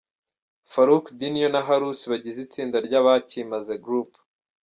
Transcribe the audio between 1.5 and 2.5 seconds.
na Harusi bagize